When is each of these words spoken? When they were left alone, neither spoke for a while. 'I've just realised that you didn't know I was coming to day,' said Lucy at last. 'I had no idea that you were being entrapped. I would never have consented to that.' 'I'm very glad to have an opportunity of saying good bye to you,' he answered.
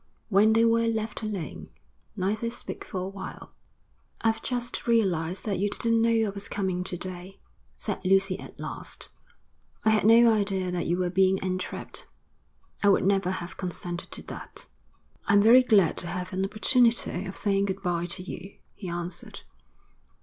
When 0.29 0.53
they 0.53 0.65
were 0.65 0.87
left 0.87 1.21
alone, 1.21 1.69
neither 2.17 2.49
spoke 2.49 2.83
for 2.85 3.01
a 3.01 3.07
while. 3.07 3.53
'I've 4.21 4.41
just 4.41 4.87
realised 4.87 5.45
that 5.45 5.59
you 5.59 5.69
didn't 5.69 6.01
know 6.01 6.25
I 6.25 6.29
was 6.31 6.47
coming 6.47 6.83
to 6.85 6.97
day,' 6.97 7.39
said 7.73 8.03
Lucy 8.03 8.39
at 8.39 8.59
last. 8.59 9.09
'I 9.85 9.89
had 9.91 10.05
no 10.07 10.31
idea 10.33 10.71
that 10.71 10.87
you 10.87 10.97
were 10.97 11.11
being 11.11 11.37
entrapped. 11.43 12.07
I 12.81 12.89
would 12.89 13.05
never 13.05 13.29
have 13.29 13.57
consented 13.57 14.09
to 14.13 14.23
that.' 14.23 14.67
'I'm 15.27 15.43
very 15.43 15.61
glad 15.61 15.97
to 15.97 16.07
have 16.07 16.33
an 16.33 16.43
opportunity 16.43 17.27
of 17.27 17.37
saying 17.37 17.65
good 17.65 17.83
bye 17.83 18.07
to 18.07 18.23
you,' 18.23 18.57
he 18.73 18.89
answered. 18.89 19.41